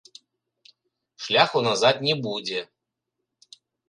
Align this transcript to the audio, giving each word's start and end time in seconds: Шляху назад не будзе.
Шляху 1.25 1.61
назад 1.67 1.95
не 2.07 2.15
будзе. 2.23 2.59